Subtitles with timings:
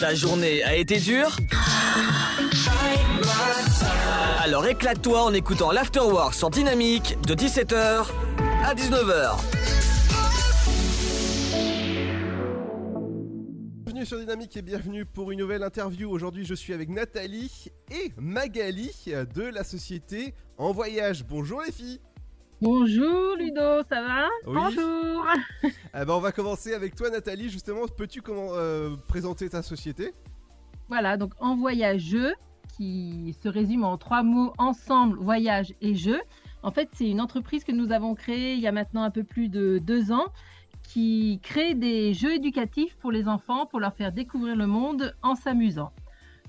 [0.00, 1.36] Ta journée a été dure
[4.42, 8.06] Alors éclate-toi en écoutant l'Afterwork sur Dynamique de 17h
[8.64, 9.36] à 19h.
[13.84, 16.08] Bienvenue sur Dynamique et bienvenue pour une nouvelle interview.
[16.10, 18.92] Aujourd'hui, je suis avec Nathalie et Magali
[19.34, 21.24] de la société En Voyage.
[21.24, 22.00] Bonjour les filles.
[22.60, 24.54] Bonjour Ludo, ça va Oui.
[24.56, 25.24] Bonjour.
[25.92, 27.48] Ah bah, on va commencer avec toi Nathalie.
[27.50, 30.12] Justement, peux-tu comment, euh, présenter ta société?
[30.88, 32.34] Voilà, donc en voyageux,
[32.76, 36.20] qui se résume en trois mots ensemble, voyage et jeu.
[36.64, 39.22] En fait, c'est une entreprise que nous avons créée il y a maintenant un peu
[39.22, 40.26] plus de deux ans,
[40.82, 45.36] qui crée des jeux éducatifs pour les enfants, pour leur faire découvrir le monde en
[45.36, 45.92] s'amusant.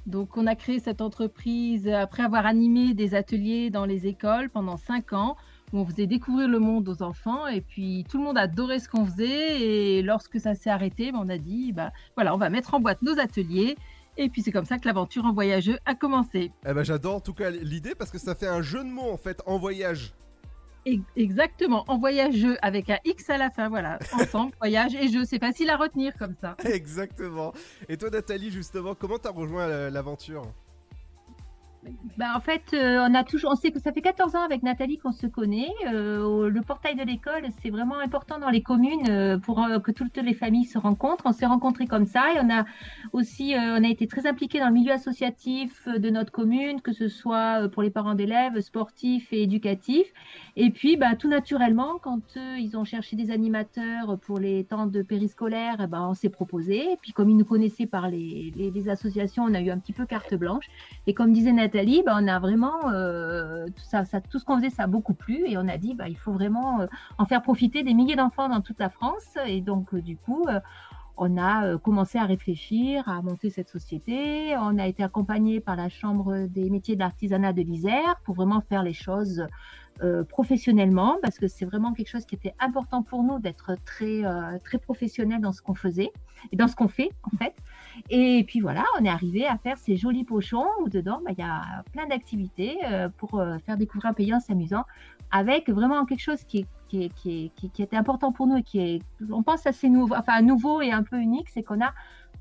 [0.07, 4.77] Donc, on a créé cette entreprise après avoir animé des ateliers dans les écoles pendant
[4.77, 5.37] cinq ans,
[5.73, 7.47] où on faisait découvrir le monde aux enfants.
[7.47, 9.61] Et puis, tout le monde adorait ce qu'on faisait.
[9.61, 12.79] Et lorsque ça s'est arrêté, ben, on a dit, bah, voilà, on va mettre en
[12.79, 13.77] boîte nos ateliers.
[14.17, 16.51] Et puis, c'est comme ça que l'aventure en voyageux a commencé.
[16.67, 19.11] Eh bah, j'adore en tout cas l'idée parce que ça fait un jeu de mots
[19.11, 20.13] en fait en voyage.
[21.15, 23.99] Exactement, en voyageux avec un X à la fin, voilà.
[24.13, 25.23] Ensemble, voyage et jeu.
[25.25, 26.55] C'est facile à retenir comme ça.
[26.63, 27.53] Exactement.
[27.87, 30.43] Et toi Nathalie, justement, comment t'as rejoint euh, l'aventure?
[32.17, 34.63] Bah, en fait, euh, on a toujours, on sait que ça fait 14 ans avec
[34.63, 35.69] Nathalie qu'on se connaît.
[35.87, 40.17] Euh, le portail de l'école, c'est vraiment important dans les communes euh, pour que toutes
[40.17, 41.25] les familles se rencontrent.
[41.25, 42.65] On s'est rencontrés comme ça et on a
[43.13, 47.07] aussi, on a été très impliqués dans le milieu associatif de notre commune, que ce
[47.07, 50.11] soit pour les parents d'élèves, sportifs et éducatifs.
[50.57, 55.01] Et puis, bah, tout naturellement, quand ils ont cherché des animateurs pour les temps de
[55.01, 56.91] périscolaire, ben, on s'est proposé.
[56.91, 59.93] Et puis, comme ils nous connaissaient par les, les associations, on a eu un petit
[59.93, 60.65] peu carte blanche.
[61.07, 61.68] Et comme disait Nathalie,
[62.05, 65.43] bah, on a vraiment euh, tout ça, tout ce qu'on faisait, ça a beaucoup plu,
[65.47, 66.87] et on a dit, bah, il faut vraiment euh,
[67.17, 69.37] en faire profiter des milliers d'enfants dans toute la France.
[69.45, 70.47] Et donc, euh, du coup,
[71.19, 74.55] on a euh, commencé à réfléchir, à monter cette société.
[74.57, 78.61] On a été accompagné par la Chambre des métiers de l'artisanat de l'Isère pour vraiment
[78.61, 79.45] faire les choses
[80.01, 84.23] euh, professionnellement, parce que c'est vraiment quelque chose qui était important pour nous d'être très
[84.23, 86.13] euh, très professionnel dans ce qu'on faisait
[86.53, 87.53] et dans ce qu'on fait en fait.
[88.09, 91.39] Et puis voilà, on est arrivé à faire ces jolis pochons où dedans, bah, il
[91.39, 92.77] y a plein d'activités
[93.17, 94.85] pour faire découvrir un pays en s'amusant,
[95.31, 99.43] avec vraiment quelque chose qui est qui, était important pour nous et qui est, on
[99.43, 101.93] pense assez nouveau, enfin nouveau et un peu unique, c'est qu'on a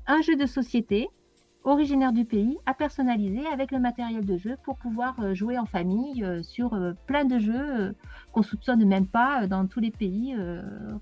[0.07, 1.09] un jeu de société
[1.63, 5.65] originaire du pays à personnaliser avec le matériel de jeu pour pouvoir euh, jouer en
[5.65, 7.95] famille euh, sur euh, plein de jeux
[8.31, 10.35] qu'on soupçonne même pas dans tous les pays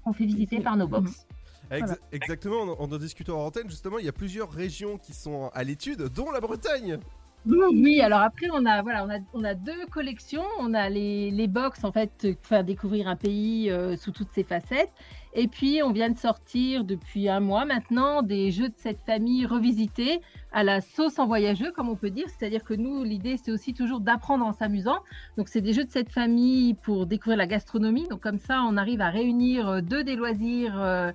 [0.03, 1.27] qu'on fait visiter par nos box.
[1.69, 1.95] Voilà.
[2.11, 5.51] Exactement, en, en en discutant en antenne, justement, il y a plusieurs régions qui sont
[5.53, 6.97] à l'étude, dont la Bretagne.
[7.49, 10.43] Oui, alors après, on a, voilà, on a, deux collections.
[10.59, 14.31] On a les, les box, en fait, euh, faire découvrir un pays euh, sous toutes
[14.33, 14.91] ses facettes.
[15.33, 19.45] Et puis, on vient de sortir depuis un mois maintenant des jeux de cette famille
[19.45, 20.19] revisités
[20.51, 22.25] à la sauce en voyageux, comme on peut dire.
[22.27, 24.99] C'est-à-dire que nous, l'idée, c'est aussi toujours d'apprendre en s'amusant.
[25.37, 28.07] Donc, c'est des jeux de cette famille pour découvrir la gastronomie.
[28.09, 31.13] Donc, comme ça, on arrive à réunir euh, deux des loisirs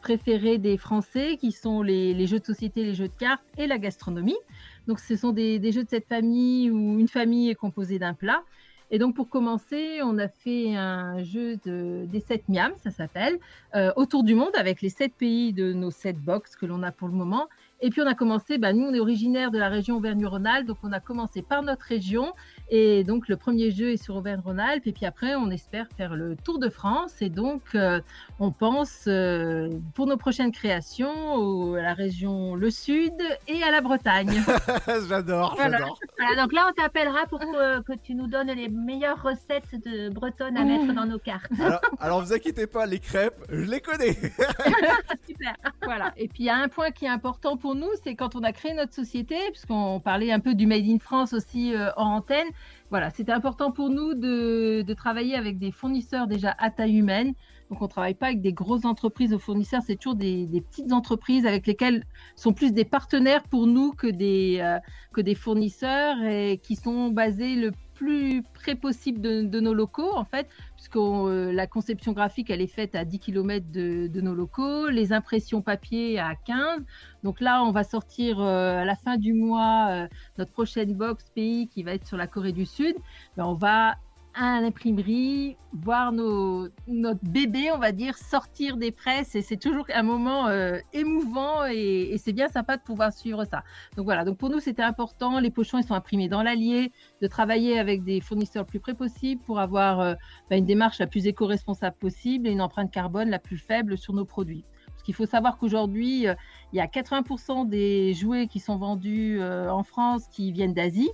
[0.00, 3.66] préférés des Français, qui sont les, les jeux de société, les jeux de cartes et
[3.66, 4.38] la gastronomie.
[4.86, 8.42] Donc, ce sont des, jeux de cette famille où une famille est composée d'un plat.
[8.90, 13.38] Et donc, pour commencer, on a fait un jeu de, des sept miams, ça s'appelle,
[13.74, 16.92] euh, autour du monde avec les sept pays de nos sept box que l'on a
[16.92, 17.48] pour le moment.
[17.80, 20.76] Et puis, on a commencé, bah, nous, on est originaire de la région Auvergne-Rhône-Alpes, donc
[20.82, 22.34] on a commencé par notre région.
[22.74, 24.86] Et donc, le premier jeu est sur Auvergne-Rhône-Alpes.
[24.86, 27.20] Et puis après, on espère faire le Tour de France.
[27.20, 28.00] Et donc, euh,
[28.40, 33.12] on pense euh, pour nos prochaines créations au- à la région le Sud
[33.46, 34.32] et à la Bretagne.
[35.06, 35.78] j'adore, Voilà.
[35.80, 35.98] j'adore.
[36.18, 40.08] Voilà, donc là, on t'appellera pour que, que tu nous donnes les meilleures recettes de
[40.08, 41.52] bretonnes à mettre dans nos cartes.
[41.60, 44.14] Alors, alors, vous inquiétez pas, les crêpes, je les connais.
[45.28, 45.54] Super.
[45.82, 46.12] Voilà.
[46.16, 48.42] Et puis il y a un point qui est important pour nous, c'est quand on
[48.42, 52.14] a créé notre société, puisqu'on parlait un peu du Made in France aussi euh, en
[52.16, 52.46] antenne.
[52.90, 57.32] Voilà, c'était important pour nous de, travailler avec des fournisseurs déjà à taille humaine.
[57.70, 60.92] Donc on travaille pas avec des grosses entreprises aux fournisseurs, c'est toujours des, des petites
[60.92, 62.04] entreprises avec lesquelles
[62.36, 64.78] sont plus des partenaires pour nous que des euh,
[65.14, 67.72] que des fournisseurs et qui sont basés le
[68.02, 72.66] plus près possible de, nos locaux en fait puisque euh, la conception graphique elle est
[72.66, 76.80] faite à 10 km de, de nos locaux, les impressions papier à 15.
[77.22, 81.30] Donc là, on va sortir euh, à la fin du mois euh, notre prochaine box
[81.30, 82.96] pays qui va être sur la Corée du Sud.
[83.36, 83.94] Ben, on va
[84.34, 89.34] à l'imprimerie, voir nos, notre bébé, on va dire, sortir des presses.
[89.34, 93.62] Et c'est toujours un moment euh, émouvant et, c'est bien sympa de pouvoir suivre ça.
[93.96, 95.38] Donc voilà, donc pour nous, c'était important.
[95.38, 98.94] Les pochons, ils sont imprimés dans l'Allier, de travailler avec des fournisseurs le plus près
[98.94, 100.14] possible pour avoir euh,
[100.50, 104.14] bah, une démarche la plus éco-responsable possible et une empreinte carbone la plus faible sur
[104.14, 104.64] nos produits.
[104.86, 106.26] Parce qu'il faut savoir qu'aujourd'hui,
[106.72, 111.10] il y a 80% des jouets qui sont vendus en France qui viennent d'Asie.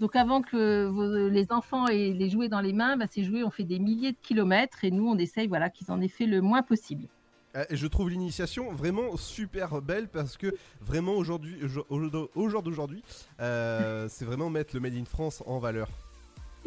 [0.00, 3.50] Donc avant que les enfants aient les jouets dans les mains, bah, ces jouets ont
[3.50, 6.40] fait des milliers de kilomètres et nous on essaye voilà, qu'ils en aient fait le
[6.40, 7.08] moins possible.
[7.70, 11.56] Et je trouve l'initiation vraiment super belle parce que vraiment aujourd'hui,
[11.88, 13.02] au jour d'aujourd'hui,
[13.40, 15.88] euh, c'est vraiment mettre le Made in France en valeur.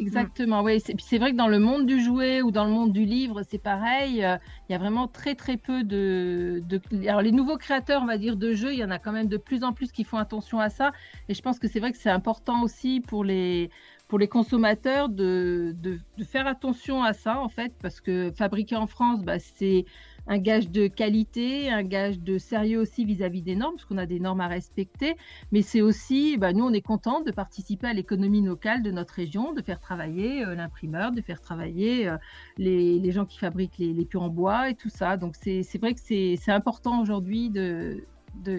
[0.02, 0.82] Exactement, oui.
[0.98, 3.62] C'est vrai que dans le monde du jouet ou dans le monde du livre, c'est
[3.62, 4.24] pareil.
[4.24, 4.36] Euh,
[4.68, 6.62] il y a vraiment très très peu de,
[7.08, 9.28] Alors les nouveaux créateurs, on va dire, de jeux, il y en a quand même
[9.28, 10.92] de plus en plus qui font attention à ça.
[11.28, 13.70] Et je pense que c'est vrai que c'est important aussi pour les,
[14.08, 18.86] pour les consommateurs de, de, faire attention à ça, en fait, parce que fabriquer en
[18.86, 19.84] France, bah, c'est
[20.26, 24.06] un gage de qualité, un gage de sérieux aussi vis-à-vis des normes, parce qu'on a
[24.06, 25.16] des normes à respecter.
[25.50, 29.14] Mais c'est aussi, bah, nous, on est content de participer à l'économie locale de notre
[29.14, 32.16] région, de faire travailler euh, l'imprimeur, de faire travailler euh,
[32.58, 35.16] les, gens qui fabriquent les, les en bois et tout ça.
[35.16, 38.04] Donc c'est vrai que c'est important aujourd'hui de,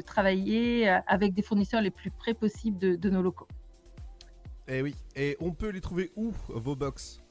[0.06, 3.48] travailler euh, avec des fournisseurs les plus près possibles de, de nos locaux.
[4.68, 7.23] Eh oui, et on peut les trouver où vos box?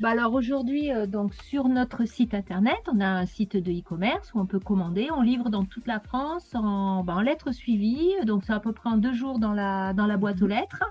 [0.00, 4.32] Bah alors aujourd'hui, euh, donc sur notre site internet, on a un site de e-commerce
[4.32, 5.08] où on peut commander.
[5.14, 8.88] On livre dans toute la France en, bah, lettres suivies, donc c'est à peu près
[8.88, 10.84] en deux jours dans la, dans la boîte aux lettres,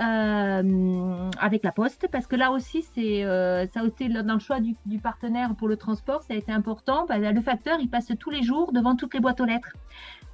[0.00, 4.38] euh, avec la poste, parce que là aussi, c'est euh, ça a été dans le
[4.38, 7.04] choix du, partenaire pour le transport, ça a été important.
[7.08, 9.72] Bah, le facteur, il passe tous les jours devant toutes les boîtes aux lettres.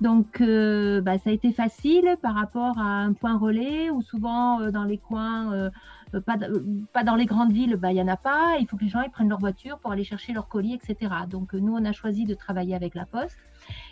[0.02, 4.84] Donc, bah, ça a été facile par rapport à un point relais ou souvent dans
[4.84, 5.70] les coins euh,
[6.20, 6.36] pas,
[6.92, 8.56] pas dans les grandes villes, bah, il n'y en a pas.
[8.60, 11.12] Il faut que les gens ils prennent leur voiture pour aller chercher leur colis, etc.
[11.28, 13.38] Donc, euh, nous, on a choisi de travailler avec la Poste.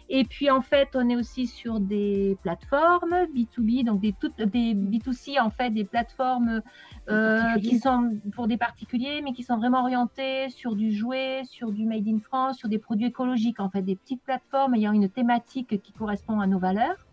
[0.09, 4.75] Et puis, en fait, on est aussi sur des plateformes B2B, donc des, toutes, des
[4.75, 6.63] B2C, en fait, des plateformes
[7.09, 11.71] euh, qui sont pour des particuliers, mais qui sont vraiment orientées sur du jouet, sur
[11.71, 15.09] du made in France, sur des produits écologiques, en fait, des petites plateformes ayant une
[15.09, 17.07] thématique qui correspond à nos valeurs.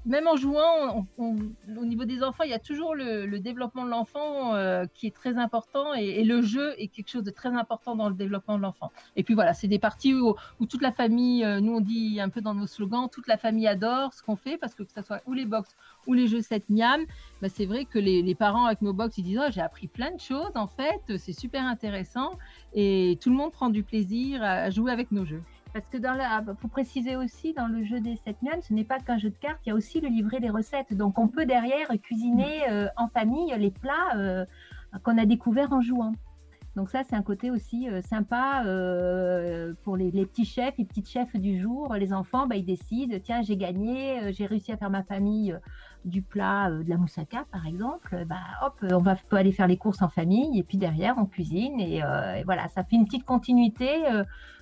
[0.06, 4.54] même en jouant, au niveau des enfants, il y a toujours le, développement de l'enfant
[4.56, 8.10] euh, qui est très important, et, le jeu est quelque chose de très important dans
[8.10, 8.92] le développement de l'enfant.
[9.16, 10.36] Et puis voilà, c'est des parties où,
[10.68, 13.66] toute la famille, euh, nous on dit un peu dans nos slogans, toute la famille
[13.66, 15.74] adore ce qu'on fait, parce que que ce soit ou les box
[16.06, 17.06] ou les jeux 7 miam,
[17.42, 20.12] bah, c'est vrai que les, parents avec nos box, ils disent oh, j'ai appris plein
[20.12, 22.38] de choses en fait, c'est super intéressant
[22.74, 25.44] et tout le monde prend du plaisir à, jouer avec nos jeux.
[25.74, 28.84] Parce que dans la, pour préciser aussi, dans le jeu des 7 miam, ce n'est
[28.84, 30.94] pas qu'un jeu de cartes, il y a aussi le livret des recettes.
[30.94, 34.46] Donc on peut derrière cuisiner euh, en famille les plats euh,
[35.04, 36.14] qu'on a découverts en jouant.
[36.76, 38.64] Donc ça, c'est un côté aussi euh, sympa
[39.84, 41.94] pour les, petits chefs, les petites chefs du jour.
[41.96, 45.58] Les enfants, bah, ils décident, tiens, j'ai gagné, j'ai réussi à faire ma famille
[46.06, 49.68] du plat euh, de la moussaka, par exemple, bah, hop, on va peut aller faire
[49.68, 53.06] les courses en famille et puis derrière, on cuisine et, euh, voilà, ça fait une
[53.06, 53.90] petite continuité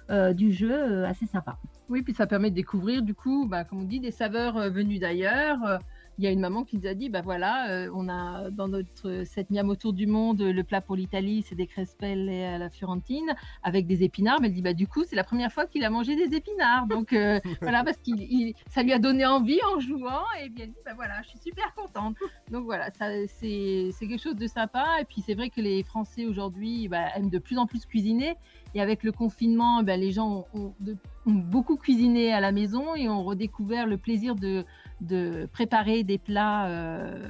[0.10, 1.58] euh, du jeu assez sympa.
[1.88, 5.00] Oui, puis ça permet de découvrir, du coup, bah, comme on dit, des saveurs venues
[5.00, 5.80] d'ailleurs
[6.20, 8.68] il y a une maman qui nous a dit, bah voilà, euh, on a dans
[8.68, 12.70] notre cette miam autour du monde, le plat pour l'Italie, c'est des crespelles à la
[12.70, 13.34] Fiorentine
[13.64, 14.42] avec des épinards.
[14.42, 16.88] Mais elle dit, bah du coup, c'est la première fois qu'il a mangé des épinards.
[16.88, 20.26] Donc euh, voilà, parce qu'il ça lui a donné envie en jouant.
[20.44, 22.18] Et bien elle dit, bah voilà, je suis super contente.
[22.52, 25.00] Donc voilà, ça c'est quelque chose de sympa.
[25.00, 28.36] Et puis c'est vrai que les Français aujourd'hui bah, aiment de plus en plus cuisiner.
[28.76, 30.94] Et avec le confinement, bah, les gens ont, ont
[31.26, 34.66] beaucoup cuisiné à la maison et ont redécouvert le plaisir de
[35.02, 37.30] de préparer des plats euh,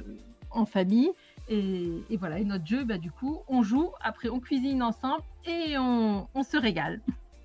[0.50, 1.10] en famille.
[1.48, 5.76] Et, voilà, et notre jeu, bah, du coup, on joue, après on cuisine ensemble et
[5.78, 7.00] on, se régale.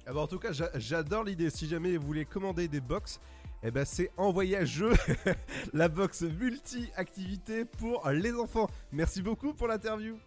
[0.05, 1.49] Ah bah, en tout cas, j'adore l'idée.
[1.49, 3.19] Si jamais vous voulez commander des box,
[3.63, 4.91] eh ben c'est Envoyage Jeu,
[5.73, 8.69] la box multi-activité pour les enfants.
[8.91, 10.17] Merci beaucoup pour l'interview.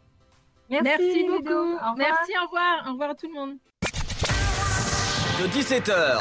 [0.69, 1.79] Merci, beaucoup.
[1.97, 2.85] Merci, au revoir.
[2.89, 3.59] Au revoir à tout le monde.
[5.39, 6.19] De 17h.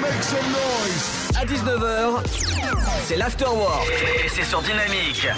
[0.00, 1.28] Make some noise.
[1.40, 2.24] À 19h.
[3.06, 3.86] C'est l'Afterwork.
[4.24, 5.28] Et c'est sur Dynamique.